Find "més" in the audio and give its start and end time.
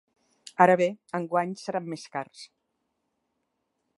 1.93-2.07